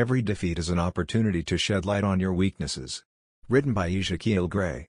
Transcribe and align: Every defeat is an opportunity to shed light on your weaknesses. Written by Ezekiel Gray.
Every 0.00 0.22
defeat 0.22 0.58
is 0.58 0.70
an 0.70 0.78
opportunity 0.78 1.42
to 1.42 1.58
shed 1.58 1.84
light 1.84 2.04
on 2.04 2.20
your 2.20 2.32
weaknesses. 2.32 3.04
Written 3.50 3.74
by 3.74 3.90
Ezekiel 3.90 4.48
Gray. 4.48 4.86